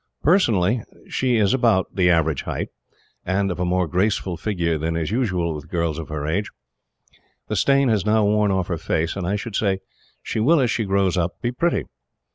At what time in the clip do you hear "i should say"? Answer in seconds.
9.27-9.81